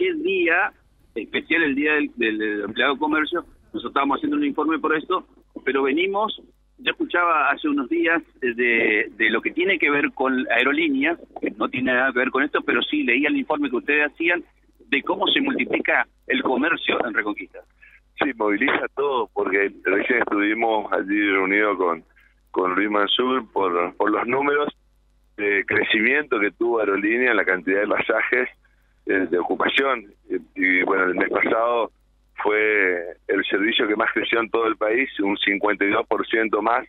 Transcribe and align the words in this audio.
qué 0.00 0.14
día, 0.14 0.72
especial 1.14 1.62
el 1.62 1.74
día 1.74 1.92
del, 1.92 2.10
del 2.16 2.62
empleado 2.62 2.94
de 2.94 2.98
comercio, 2.98 3.44
nosotros 3.66 3.90
estábamos 3.90 4.16
haciendo 4.16 4.38
un 4.38 4.44
informe 4.44 4.78
por 4.78 4.96
esto, 4.96 5.26
pero 5.64 5.82
venimos 5.82 6.40
yo 6.82 6.92
escuchaba 6.92 7.50
hace 7.50 7.68
unos 7.68 7.90
días 7.90 8.22
de, 8.40 9.10
de, 9.14 9.30
lo 9.30 9.42
que 9.42 9.50
tiene 9.50 9.78
que 9.78 9.90
ver 9.90 10.12
con 10.14 10.46
aerolíneas, 10.50 11.18
que 11.38 11.50
no 11.50 11.68
tiene 11.68 11.92
nada 11.92 12.10
que 12.10 12.20
ver 12.20 12.30
con 12.30 12.42
esto, 12.42 12.62
pero 12.62 12.80
sí 12.82 13.02
leía 13.02 13.28
el 13.28 13.36
informe 13.36 13.68
que 13.68 13.76
ustedes 13.76 14.10
hacían 14.10 14.42
de 14.88 15.02
cómo 15.02 15.26
se 15.26 15.42
multiplica 15.42 16.06
el 16.26 16.42
comercio 16.42 16.98
en 17.06 17.12
Reconquista. 17.12 17.58
Sí, 18.18 18.30
moviliza 18.34 18.86
todo, 18.96 19.28
porque 19.34 19.70
recién 19.84 20.20
estuvimos 20.20 20.90
allí 20.90 21.20
reunidos 21.30 21.76
con, 21.76 22.04
con 22.50 22.74
Luis 22.74 22.90
Mansur 22.90 23.46
por, 23.52 23.94
por 23.96 24.10
los 24.10 24.26
números 24.26 24.68
de 25.36 25.64
crecimiento 25.66 26.40
que 26.40 26.50
tuvo 26.50 26.80
Aerolínea 26.80 27.34
la 27.34 27.44
cantidad 27.44 27.82
de 27.82 27.88
pasajes 27.88 28.48
eh, 29.10 29.26
de, 29.30 29.38
ocupación. 29.38 30.12
y 30.54 30.82
bueno, 30.82 31.04
el 31.04 31.14
mes 31.14 31.28
pasado 31.30 31.90
fue 32.42 33.16
el 33.28 33.44
servicio 33.44 33.86
que 33.86 33.96
más 33.96 34.10
creció 34.12 34.40
en 34.40 34.50
todo 34.50 34.66
el 34.66 34.76
país, 34.76 35.08
un 35.20 35.36
52% 35.36 36.62
más 36.62 36.86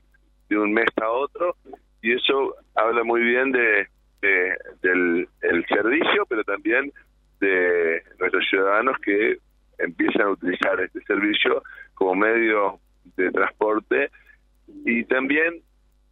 de 0.49 0.57
un 0.57 0.73
mes 0.73 0.89
a 1.02 1.09
otro, 1.09 1.55
y 2.02 2.13
eso 2.13 2.55
habla 2.76 3.03
muy 3.03 3.21
bien 3.21 3.52
de, 3.52 3.88
del 4.81 5.27
el 5.41 5.65
servicio, 5.65 6.26
pero 6.27 6.43
también 6.43 6.91
de 7.39 8.03
nuestros 8.20 8.48
ciudadanos 8.49 8.98
que 8.99 9.38
empiezan 9.79 10.21
a 10.21 10.29
utilizar 10.31 10.79
este 10.79 11.01
servicio 11.01 11.63
como 11.95 12.15
medio 12.15 12.79
de 13.17 13.31
transporte 13.31 14.12
y 14.85 15.03
también 15.05 15.62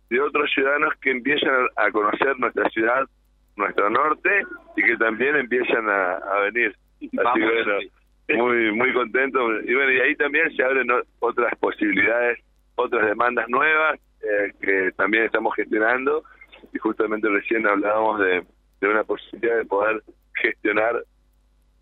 de 0.09 0.20
otros 0.20 0.50
ciudadanos 0.53 0.94
que 1.02 1.12
empiezan 1.12 1.67
a 1.76 1.91
conocer 1.91 2.39
nuestra 2.39 2.67
ciudad, 2.70 3.08
nuestro 3.55 3.89
norte 3.89 4.30
y 4.41 4.44
también 4.99 5.35
empiezan 5.35 5.89
a, 5.89 6.39
venir. 6.52 6.76
Así 7.02 7.09
que, 8.27 8.35
muy 8.35 8.71
muy 8.71 8.94
contento. 8.94 9.39
Y 9.62 9.73
bueno 9.73 9.91
y 9.91 9.99
ahí 10.02 10.16
también 10.16 10.55
se 10.55 10.63
abren 10.63 10.88
otras 11.19 11.56
posibilidades 11.59 12.39
otras 12.75 13.08
demandas 13.08 13.50
nuevas 13.50 14.00
eh, 14.22 14.53
que 14.61 14.91
también 14.95 15.23
estamos 15.23 15.56
gestionando. 15.56 16.23
Y 16.73 16.78
justamente 16.78 17.28
recién 17.30 17.66
hablábamos 17.66 18.19
de, 18.19 18.44
de 18.81 18.88
una 18.88 19.03
posibilidad 19.03 19.58
de 19.58 19.66
poder 19.66 20.03
gestionar 20.36 21.03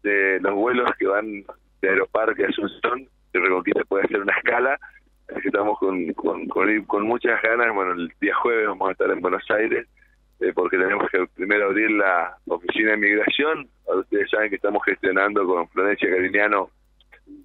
de 0.04 0.40
los 0.40 0.54
vuelos 0.54 0.90
que 0.98 1.08
van 1.08 1.44
de 1.82 1.90
Aeroparque 1.90 2.46
a 2.46 2.48
Asunción 2.48 3.08
que 3.34 3.40
Reconquista 3.40 3.84
puede 3.86 4.06
hacer 4.06 4.22
una 4.22 4.38
escala. 4.38 4.80
Estamos 5.44 5.78
con, 5.80 6.14
con, 6.14 6.48
con, 6.48 6.84
con 6.86 7.04
muchas 7.04 7.42
ganas. 7.42 7.74
Bueno 7.74 7.94
el 7.94 8.12
día 8.22 8.34
jueves 8.36 8.68
vamos 8.68 8.90
a 8.90 8.92
estar 8.94 9.12
en 9.12 9.20
Buenos 9.20 9.44
Aires 9.52 9.88
eh, 10.40 10.52
porque 10.54 10.78
tenemos 10.78 11.10
que 11.10 11.26
primero 11.36 11.66
abrir 11.66 11.92
la 11.92 12.38
oficina 12.48 12.92
de 12.92 12.98
migración. 12.98 13.68
ustedes 13.88 14.30
saben 14.30 14.50
que 14.50 14.58
estamos 14.58 14.84
gestionando 14.86 15.46
con 15.46 15.68
Florencia 15.70 16.10
Cariñano 16.10 16.70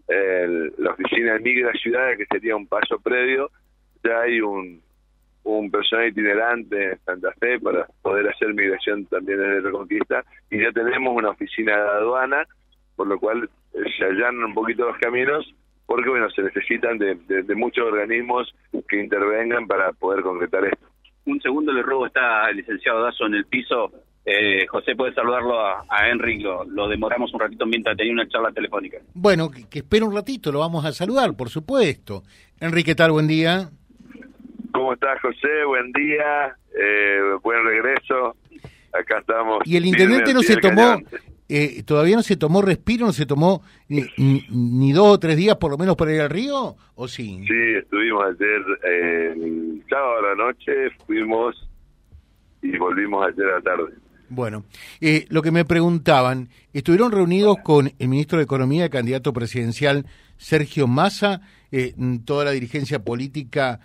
la 0.09 0.93
oficina 0.93 1.35
de 1.35 1.41
Migra 1.41 1.73
Ciudad, 1.73 2.17
que 2.17 2.27
sería 2.27 2.55
un 2.55 2.67
paso 2.67 2.98
previo. 3.01 3.51
Ya 4.05 4.20
hay 4.20 4.41
un, 4.41 4.83
un 5.45 5.70
personal 5.70 6.09
itinerante 6.09 6.93
en 6.93 6.98
Santa 7.05 7.33
Fe 7.41 7.59
para 7.59 7.87
poder 8.03 8.29
hacer 8.29 8.53
migración 8.55 9.07
también 9.07 9.39
desde 9.39 9.61
Reconquista. 9.61 10.25
Y 10.51 10.61
ya 10.61 10.70
tenemos 10.73 11.17
una 11.17 11.31
oficina 11.31 11.77
de 11.77 11.89
aduana, 11.89 12.47
por 12.95 13.07
lo 13.07 13.19
cual 13.19 13.48
eh, 13.75 13.79
se 13.98 14.05
allanan 14.05 14.45
un 14.45 14.55
poquito 14.55 14.87
los 14.87 14.98
caminos 14.98 15.55
porque 15.85 16.09
bueno 16.09 16.31
se 16.31 16.43
necesitan 16.43 16.97
de 16.97 17.55
muchos 17.55 17.85
organismos 17.85 18.55
que 18.89 19.03
intervengan 19.03 19.67
para 19.67 19.93
poder 19.93 20.23
concretar 20.23 20.65
esto 20.65 20.92
un 21.27 21.41
segundo 21.41 21.73
le 21.73 21.83
robo, 21.83 22.06
está 22.06 22.48
el 22.51 22.56
licenciado 22.56 23.03
Dazo 23.03 23.27
en 23.27 23.34
el 23.34 23.47
piso. 23.47 23.92
Eh, 24.25 24.67
José, 24.69 24.95
puede 24.95 25.12
saludarlo 25.15 25.59
a, 25.61 25.84
a 25.89 26.09
Henry, 26.09 26.39
lo, 26.41 26.89
demoramos 26.89 27.34
un 27.34 27.41
ratito 27.41 27.67
mientras 27.67 27.97
tenía 27.97 28.12
una 28.12 28.29
charla 28.29 28.53
telefónica. 28.53 28.98
Bueno, 29.14 29.51
que, 29.51 29.69
que 29.69 29.81
espere 29.81 30.05
un 30.05 30.14
ratito, 30.14 30.53
lo 30.53 30.61
vamos 30.61 30.84
a 30.84 30.92
saludar, 30.92 31.34
por 31.37 31.51
supuesto. 31.51 32.23
Henry, 32.61 32.84
¿qué 32.84 32.95
tal? 32.95 33.11
Buen 33.11 33.27
día. 33.27 33.70
¿Cómo 34.73 34.95
estás, 34.95 35.20
José? 35.20 35.64
Buen 35.67 35.92
día, 35.92 36.57
eh, 36.80 37.20
buen 37.42 37.64
regreso. 37.64 38.36
Acá 38.92 39.18
estamos. 39.18 39.63
Y 39.64 39.77
el 39.77 39.86
intendente 39.86 40.33
no 40.33 40.42
se 40.42 40.57
tomó, 40.57 40.98
eh, 41.55 41.83
todavía 41.83 42.17
no 42.17 42.23
se 42.23 42.39
tomó 42.39 42.63
respiro, 42.63 43.05
no 43.05 43.13
se 43.13 43.27
tomó 43.27 43.61
ni, 43.86 44.92
dos 44.92 45.07
o 45.08 45.18
tres 45.18 45.36
días 45.36 45.57
por 45.57 45.70
lo 45.70 45.77
menos 45.77 45.96
para 45.96 46.14
ir 46.14 46.23
al 46.23 46.30
río, 46.30 46.77
¿o 46.95 47.08
sí? 47.08 47.45
Sí, 47.46 47.74
estuvimos 47.79 48.24
ayer, 48.24 48.63
eh, 48.85 49.35
sábado 49.86 50.18
a 50.18 50.29
la 50.30 50.35
noche, 50.35 50.73
fuimos 51.07 51.68
y 52.62 52.79
volvimos 52.79 53.27
ayer 53.27 53.45
a 53.48 53.57
la 53.57 53.61
tarde. 53.61 53.92
Bueno, 54.30 54.64
eh, 55.02 55.27
lo 55.29 55.42
que 55.42 55.51
me 55.51 55.67
preguntaban, 55.67 56.48
¿estuvieron 56.73 57.12
reunidos 57.12 57.58
con 57.62 57.92
el 57.98 58.08
ministro 58.08 58.39
de 58.39 58.45
Economía, 58.45 58.89
candidato 58.89 59.35
presidencial 59.35 60.07
Sergio 60.39 60.86
Massa, 60.86 61.42
eh, 61.70 61.92
toda 62.24 62.46
la 62.46 62.52
dirigencia 62.52 63.05
política 63.05 63.80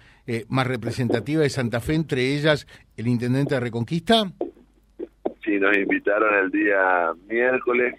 más 0.49 0.67
representativa 0.67 1.41
de 1.41 1.49
Santa 1.49 1.79
Fe, 1.79 1.95
entre 1.95 2.33
ellas 2.33 2.67
el 2.97 3.07
intendente 3.07 3.55
de 3.55 3.61
Reconquista? 3.61 4.33
Nos 5.59 5.75
invitaron 5.75 6.35
el 6.35 6.51
día 6.51 7.13
miércoles. 7.27 7.95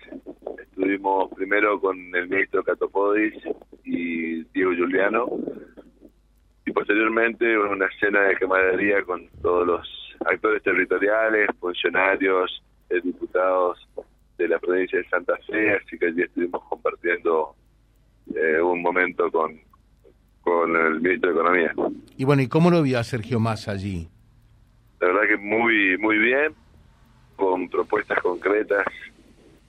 Estuvimos 0.60 1.28
primero 1.34 1.80
con 1.80 1.96
el 2.14 2.28
ministro 2.28 2.62
Catopodis 2.62 3.34
y 3.84 4.44
Diego 4.52 4.70
Juliano. 4.78 5.26
Y 6.64 6.70
posteriormente 6.70 7.58
una 7.58 7.88
cena 7.98 8.20
de 8.22 8.36
camaradería 8.36 9.02
con 9.02 9.26
todos 9.42 9.66
los 9.66 10.16
actores 10.26 10.62
territoriales, 10.62 11.48
funcionarios, 11.58 12.62
eh, 12.91 13.00
diputados 13.02 13.88
de 14.36 14.48
la 14.48 14.58
provincia 14.60 14.98
de 14.98 15.08
Santa 15.08 15.36
Fe. 15.48 15.75
Así 15.75 15.98
que 15.98 16.06
allí 16.06 16.22
estuvimos 16.22 16.62
compartiendo 16.69 17.56
eh, 18.36 18.60
un 18.60 18.82
momento 18.82 19.32
con, 19.32 19.58
con 20.42 20.76
el 20.76 21.00
ministro 21.00 21.30
de 21.30 21.40
Economía. 21.40 21.75
Y 22.16 22.25
bueno, 22.25 22.42
¿y 22.42 22.46
cómo 22.46 22.70
lo 22.70 22.82
vio 22.82 23.00
a 23.00 23.04
Sergio 23.04 23.40
Massa 23.40 23.72
allí? 23.72 24.08
La 25.00 25.08
verdad 25.08 25.22
que 25.28 25.36
muy, 25.38 25.98
muy 25.98 26.19
bien 26.19 26.54
con 27.38 27.69
propuestas 27.69 28.21
concretas, 28.21 28.84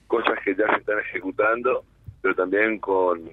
cosas 0.08 0.40
que 0.44 0.56
ya 0.56 0.68
se 0.74 0.80
están 0.80 1.00
ejecutando, 1.00 1.84
pero 2.22 2.34
también 2.34 2.80
con 2.80 3.30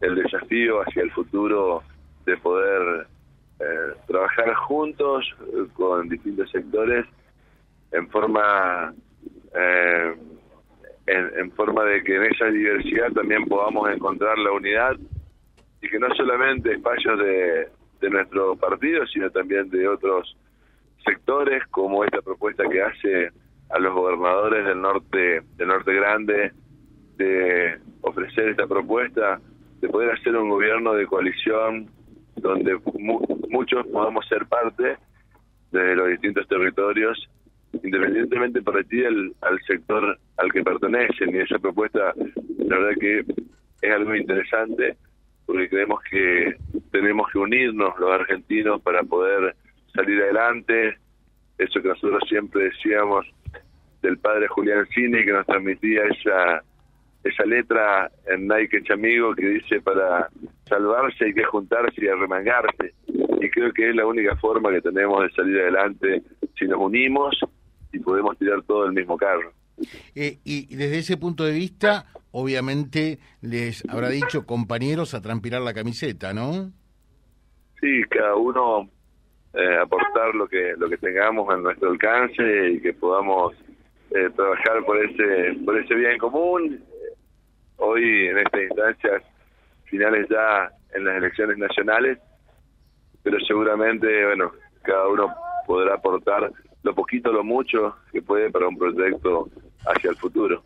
el 0.00 0.14
desafío 0.16 0.82
hacia 0.82 1.04
el 1.04 1.12
futuro 1.12 1.82
de 2.26 2.36
poder 2.38 3.06
eh, 3.60 3.94
trabajar 4.08 4.52
juntos 4.54 5.24
eh, 5.40 5.66
con 5.72 6.08
distintos 6.08 6.50
sectores 6.50 7.06
en 7.92 8.08
forma 8.10 8.92
eh, 9.54 10.16
en, 11.06 11.52
forma 11.52 11.84
de 11.84 12.02
que 12.02 12.16
en 12.16 12.24
esa 12.24 12.46
diversidad 12.46 13.12
también 13.12 13.46
podamos 13.46 13.88
encontrar 13.90 14.36
la 14.38 14.50
unidad 14.50 14.96
y 15.80 15.88
que 15.88 15.98
no 16.00 16.12
solamente 16.16 16.72
espacios 16.72 17.18
de, 17.20 17.68
de 18.00 18.10
nuestro 18.10 18.56
partido 18.56 19.06
sino 19.06 19.30
también 19.30 19.70
de 19.70 19.86
otros 19.86 20.36
sectores 21.04 21.64
como 21.68 22.04
esta 22.04 22.20
propuesta 22.20 22.64
que 22.68 22.82
hace 22.82 23.30
a 23.70 23.78
los 23.78 23.94
gobernadores 23.94 24.64
del 24.64 24.80
norte 24.80 25.42
del 25.56 25.68
norte 25.68 25.94
grande 25.94 26.52
de 27.16 27.78
ofrecer 28.02 28.50
esta 28.50 28.66
propuesta 28.66 29.40
de 29.80 29.88
poder 29.88 30.12
hacer 30.12 30.36
un 30.36 30.48
gobierno 30.48 30.94
de 30.94 31.06
coalición 31.06 31.90
donde 32.36 32.78
muchos 33.48 33.86
podamos 33.88 34.26
ser 34.28 34.46
parte 34.46 34.96
de 35.72 35.96
los 35.96 36.08
distintos 36.08 36.46
territorios 36.48 37.28
independientemente 37.82 38.62
por 38.62 38.82
ti 38.84 39.04
al, 39.04 39.34
al 39.42 39.60
sector 39.66 40.18
al 40.36 40.52
que 40.52 40.62
pertenecen. 40.62 41.34
Y 41.34 41.38
esa 41.38 41.58
propuesta 41.58 42.14
la 42.58 42.78
verdad 42.78 43.00
que 43.00 43.24
es 43.82 43.92
algo 43.92 44.14
interesante 44.14 44.96
porque 45.46 45.68
creemos 45.68 46.00
que 46.10 46.56
tenemos 46.90 47.30
que 47.30 47.38
unirnos 47.38 47.98
los 47.98 48.12
argentinos 48.12 48.80
para 48.82 49.02
poder 49.02 49.54
salir 49.94 50.20
adelante. 50.22 50.96
Eso 51.58 51.80
que 51.80 51.88
nosotros 51.88 52.22
siempre 52.28 52.64
decíamos 52.64 53.26
del 54.06 54.18
padre 54.18 54.48
Julián 54.48 54.86
Cine 54.94 55.24
que 55.24 55.32
nos 55.32 55.46
transmitía 55.46 56.02
esa 56.04 56.62
esa 57.24 57.44
letra 57.44 58.10
en 58.26 58.46
Nike 58.46 58.82
Chamigo 58.84 59.34
que 59.34 59.48
dice 59.48 59.80
para 59.80 60.28
salvarse 60.68 61.24
hay 61.24 61.34
que 61.34 61.44
juntarse 61.44 62.04
y 62.04 62.08
arremangarse 62.08 62.94
y 63.06 63.50
creo 63.50 63.72
que 63.72 63.90
es 63.90 63.96
la 63.96 64.06
única 64.06 64.36
forma 64.36 64.70
que 64.70 64.80
tenemos 64.80 65.22
de 65.22 65.30
salir 65.30 65.60
adelante 65.60 66.22
si 66.56 66.66
nos 66.66 66.78
unimos 66.78 67.36
y 67.92 67.98
podemos 67.98 68.38
tirar 68.38 68.62
todo 68.62 68.86
el 68.86 68.92
mismo 68.92 69.16
carro. 69.16 69.52
Eh, 70.14 70.38
y 70.44 70.74
desde 70.74 70.98
ese 70.98 71.16
punto 71.16 71.44
de 71.44 71.52
vista, 71.52 72.06
obviamente 72.30 73.18
les 73.42 73.84
habrá 73.88 74.08
dicho 74.08 74.46
compañeros 74.46 75.14
a 75.14 75.20
transpirar 75.20 75.62
la 75.62 75.74
camiseta, 75.74 76.32
¿no? 76.32 76.70
Sí, 77.80 78.02
cada 78.08 78.36
uno 78.36 78.88
eh, 79.54 79.78
aportar 79.82 80.34
lo 80.34 80.46
que 80.46 80.74
lo 80.76 80.88
que 80.88 80.98
tengamos 80.98 81.48
a 81.48 81.56
nuestro 81.56 81.90
alcance 81.90 82.70
y 82.70 82.80
que 82.80 82.92
podamos 82.92 83.54
eh, 84.16 84.30
trabajar 84.34 84.84
por 84.84 84.98
ese 85.04 85.54
por 85.64 85.78
ese 85.78 85.94
bien 85.94 86.18
común. 86.18 86.82
Hoy 87.76 88.28
en 88.28 88.38
estas 88.38 88.62
instancias 88.62 89.22
finales 89.84 90.26
ya 90.30 90.70
en 90.94 91.04
las 91.04 91.16
elecciones 91.16 91.58
nacionales, 91.58 92.18
pero 93.22 93.38
seguramente 93.40 94.06
bueno 94.26 94.52
cada 94.82 95.08
uno 95.08 95.34
podrá 95.66 95.94
aportar 95.94 96.50
lo 96.82 96.94
poquito, 96.94 97.32
lo 97.32 97.42
mucho 97.42 97.96
que 98.12 98.22
puede 98.22 98.50
para 98.50 98.68
un 98.68 98.78
proyecto 98.78 99.48
hacia 99.86 100.10
el 100.10 100.16
futuro. 100.16 100.62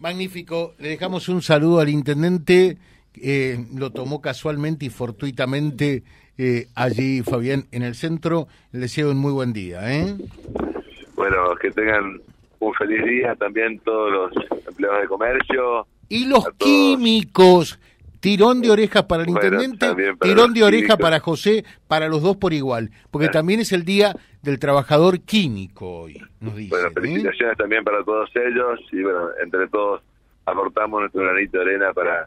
Magnífico. 0.00 0.74
Le 0.78 0.90
dejamos 0.90 1.28
un 1.28 1.42
saludo 1.42 1.80
al 1.80 1.88
intendente. 1.88 2.78
Eh, 3.20 3.58
lo 3.74 3.90
tomó 3.90 4.20
casualmente 4.20 4.86
y 4.86 4.90
fortuitamente 4.90 6.04
eh, 6.38 6.68
allí, 6.74 7.22
Fabián, 7.22 7.64
en 7.72 7.82
el 7.82 7.94
centro. 7.94 8.46
Le 8.72 8.80
deseo 8.80 9.10
un 9.10 9.18
muy 9.18 9.32
buen 9.32 9.52
día. 9.52 9.80
¿eh? 9.92 10.14
Bueno, 11.14 11.54
que 11.56 11.70
tengan 11.70 12.20
un 12.60 12.74
feliz 12.74 13.04
día 13.04 13.34
también 13.34 13.78
todos 13.80 14.12
los 14.12 14.66
empleados 14.66 15.02
de 15.02 15.08
comercio. 15.08 15.86
Y 16.08 16.26
los 16.26 16.48
químicos. 16.58 17.78
Tirón 18.18 18.60
de 18.60 18.70
orejas 18.70 19.04
para 19.04 19.22
el 19.22 19.28
intendente, 19.28 19.86
tirón 20.20 20.52
de 20.52 20.64
oreja 20.64 20.96
para 20.96 21.20
José, 21.20 21.64
para 21.86 22.08
los 22.08 22.22
dos 22.22 22.36
por 22.36 22.52
igual, 22.54 22.90
porque 23.12 23.28
también 23.28 23.60
es 23.60 23.72
el 23.72 23.84
día 23.84 24.16
del 24.42 24.58
trabajador 24.58 25.20
químico 25.20 26.00
hoy, 26.00 26.20
nos 26.40 26.56
dice. 26.56 26.70
Bueno, 26.70 26.90
felicitaciones 26.92 27.56
también 27.56 27.84
para 27.84 28.02
todos 28.02 28.28
ellos 28.34 28.80
y 28.90 29.02
bueno, 29.02 29.28
entre 29.44 29.68
todos 29.68 30.02
aportamos 30.44 31.00
nuestro 31.00 31.22
granito 31.22 31.58
de 31.58 31.64
arena 31.66 31.92
para 31.92 32.26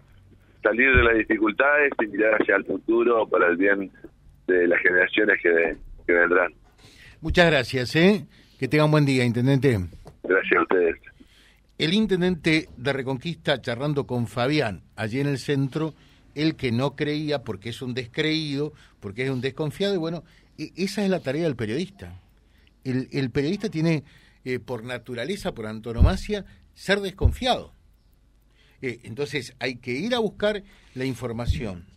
salir 0.63 0.95
de 0.95 1.03
las 1.03 1.17
dificultades 1.17 1.91
y 2.01 2.07
mirar 2.07 2.41
hacia 2.41 2.55
el 2.55 2.65
futuro 2.65 3.27
para 3.27 3.47
el 3.47 3.57
bien 3.57 3.91
de 4.47 4.67
las 4.67 4.79
generaciones 4.81 5.41
que, 5.41 5.75
que 6.05 6.13
vendrán. 6.13 6.53
Muchas 7.19 7.47
gracias, 7.47 7.95
¿eh? 7.95 8.25
Que 8.59 8.67
tengan 8.67 8.91
buen 8.91 9.05
día, 9.05 9.25
intendente. 9.25 9.79
Gracias 10.29 10.59
a 10.59 10.61
ustedes. 10.61 10.95
El 11.79 11.91
intendente 11.91 12.69
de 12.77 12.93
Reconquista 12.93 13.59
charlando 13.61 14.05
con 14.05 14.27
Fabián 14.27 14.83
allí 14.95 15.19
en 15.19 15.27
el 15.27 15.39
centro, 15.39 15.95
el 16.35 16.55
que 16.55 16.71
no 16.71 16.95
creía 16.95 17.43
porque 17.43 17.69
es 17.69 17.81
un 17.81 17.95
descreído, 17.95 18.71
porque 18.99 19.23
es 19.23 19.31
un 19.31 19.41
desconfiado, 19.41 19.95
y 19.95 19.97
bueno, 19.97 20.23
e, 20.59 20.71
esa 20.75 21.03
es 21.03 21.09
la 21.09 21.19
tarea 21.19 21.45
del 21.45 21.55
periodista. 21.55 22.21
El, 22.83 23.31
periodista 23.31 23.69
tiene, 23.69 24.03
eh, 24.45 24.59
por 24.59 24.83
naturaleza, 24.83 25.53
por 25.53 25.65
antonomasia, 25.65 26.45
ser 26.75 26.99
desconfiado. 26.99 27.73
Eh, 28.83 28.99
entonces 29.05 29.55
hay 29.57 29.77
que 29.77 29.93
ir 29.93 30.13
a 30.13 30.19
buscar 30.19 30.61
la 30.93 31.05
información, 31.05 31.87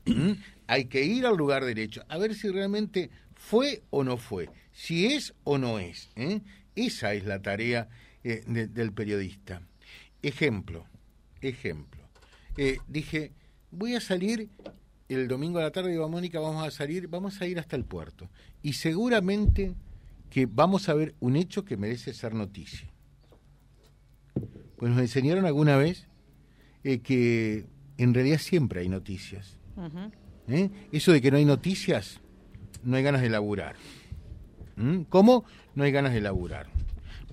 hay 0.66 0.86
que 0.86 1.04
ir 1.04 1.26
al 1.26 1.36
lugar 1.36 1.66
derecho, 1.66 2.02
a 2.08 2.16
ver 2.16 2.34
si 2.34 2.48
realmente 2.48 3.10
fue 3.34 3.82
o 3.90 4.02
no 4.04 4.16
fue, 4.16 4.48
si 4.72 5.12
es 5.12 5.34
o 5.44 5.58
no 5.58 5.78
es. 5.78 6.10
¿eh? 6.16 6.40
Esa 6.74 7.12
es 7.12 7.24
la 7.24 7.42
tarea 7.42 7.88
del 8.22 8.92
periodista. 8.92 9.62
Ejemplo, 10.22 10.86
ejemplo. 11.40 12.02
Eh, 12.56 12.78
dije, 12.86 13.32
voy 13.70 13.94
a 13.94 14.00
salir 14.00 14.48
el 15.08 15.28
domingo 15.28 15.58
a 15.58 15.62
la 15.62 15.70
tarde, 15.70 15.90
digo, 15.90 16.08
Mónica, 16.08 16.40
vamos 16.40 16.66
a 16.66 16.70
salir, 16.70 17.08
vamos 17.08 17.40
a 17.40 17.46
ir 17.46 17.58
hasta 17.58 17.76
el 17.76 17.84
puerto. 17.84 18.30
Y 18.62 18.74
seguramente 18.74 19.74
que 20.30 20.46
vamos 20.46 20.88
a 20.88 20.94
ver 20.94 21.14
un 21.20 21.36
hecho 21.36 21.64
que 21.64 21.76
merece 21.76 22.14
ser 22.14 22.34
noticia. 22.34 22.88
Pues 24.76 24.90
nos 24.90 25.00
enseñaron 25.00 25.44
alguna 25.44 25.76
vez 25.76 26.08
eh, 26.84 27.00
que 27.00 27.66
en 27.98 28.14
realidad 28.14 28.38
siempre 28.38 28.80
hay 28.80 28.88
noticias. 28.88 29.58
¿Eh? 30.48 30.70
Eso 30.90 31.12
de 31.12 31.20
que 31.20 31.30
no 31.30 31.36
hay 31.36 31.44
noticias, 31.44 32.20
no 32.82 32.96
hay 32.96 33.02
ganas 33.02 33.22
de 33.22 33.30
laburar. 33.30 33.76
¿Mm? 34.76 35.02
¿Cómo? 35.02 35.44
No 35.74 35.84
hay 35.84 35.92
ganas 35.92 36.14
de 36.14 36.20
laburar. 36.20 36.66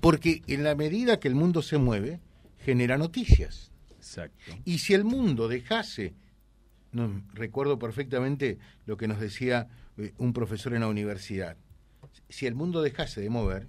Porque 0.00 0.42
en 0.46 0.64
la 0.64 0.74
medida 0.74 1.20
que 1.20 1.28
el 1.28 1.34
mundo 1.34 1.62
se 1.62 1.78
mueve, 1.78 2.20
genera 2.58 2.98
noticias. 2.98 3.70
Exacto. 3.96 4.52
Y 4.64 4.78
si 4.78 4.94
el 4.94 5.04
mundo 5.04 5.48
dejase, 5.48 6.14
no, 6.92 7.22
recuerdo 7.34 7.78
perfectamente 7.78 8.58
lo 8.86 8.96
que 8.96 9.08
nos 9.08 9.20
decía 9.20 9.68
eh, 9.98 10.12
un 10.18 10.32
profesor 10.32 10.74
en 10.74 10.80
la 10.80 10.88
universidad, 10.88 11.56
si 12.28 12.46
el 12.46 12.54
mundo 12.54 12.82
dejase 12.82 13.20
de 13.20 13.30
mover, 13.30 13.68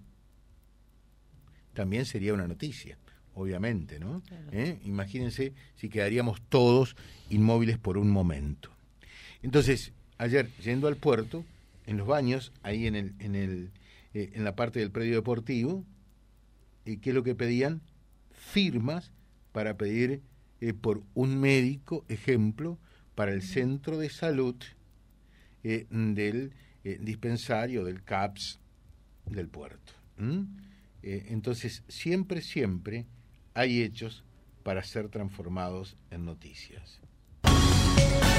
también 1.74 2.06
sería 2.06 2.34
una 2.34 2.48
noticia, 2.48 2.98
obviamente, 3.34 4.00
¿no? 4.00 4.22
¿Eh? 4.52 4.80
Imagínense 4.86 5.54
si 5.76 5.90
quedaríamos 5.90 6.42
todos 6.50 6.96
inmóviles 7.30 7.78
por 7.78 7.98
un 7.98 8.10
momento. 8.10 8.70
Entonces, 9.42 9.94
ayer, 10.18 10.50
yendo 10.64 10.88
al 10.88 10.98
puerto, 10.98 11.46
en 11.86 11.98
los 11.98 12.08
baños, 12.08 12.52
ahí 12.64 12.88
en, 12.88 12.96
el, 12.96 13.14
en, 13.20 13.36
el, 13.36 13.72
eh, 14.14 14.32
en 14.34 14.44
la 14.44 14.56
parte 14.56 14.80
del 14.80 14.92
predio 14.92 15.16
deportivo, 15.16 15.86
¿qué 16.86 17.10
es 17.10 17.14
lo 17.16 17.24
que 17.24 17.36
pedían? 17.36 17.82
firmas 18.42 19.12
para 19.52 19.78
pedir 19.78 20.22
eh, 20.60 20.74
por 20.74 21.04
un 21.14 21.40
médico, 21.40 22.06
ejemplo, 22.10 22.78
para 23.16 23.32
el 23.32 23.42
centro 23.42 23.98
de 23.98 24.10
salud 24.10 24.56
eh, 25.64 25.88
del 25.90 26.54
eh, 26.84 26.98
dispensario, 27.02 27.84
del 27.86 28.04
CAPS 28.04 28.60
del 29.26 29.48
puerto. 29.48 29.94
entonces, 31.04 31.84
siempre, 31.88 32.42
siempre 32.42 33.06
hay 33.54 33.82
hechos 33.82 34.24
para 34.64 34.84
ser 34.84 35.10
transformados 35.10 35.96
en 36.10 36.26
noticias 36.26 37.00